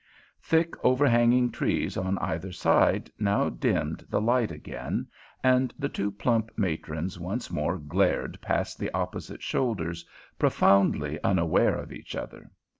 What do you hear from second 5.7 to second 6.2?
the two